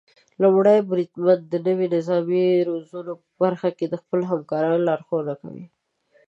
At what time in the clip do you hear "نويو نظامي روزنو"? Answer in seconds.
1.65-3.13